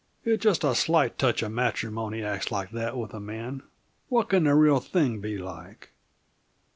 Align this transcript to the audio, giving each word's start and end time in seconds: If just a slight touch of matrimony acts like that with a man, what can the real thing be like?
If 0.25 0.39
just 0.39 0.63
a 0.63 0.73
slight 0.73 1.19
touch 1.19 1.43
of 1.43 1.51
matrimony 1.51 2.23
acts 2.23 2.51
like 2.51 2.71
that 2.71 2.97
with 2.97 3.13
a 3.13 3.19
man, 3.19 3.61
what 4.09 4.29
can 4.29 4.45
the 4.45 4.55
real 4.55 4.79
thing 4.79 5.19
be 5.19 5.37
like? 5.37 5.91